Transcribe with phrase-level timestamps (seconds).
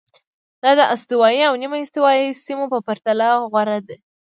[0.63, 3.97] دا د استوایي او نیمه استوایي سیمو په پرتله غوره دي.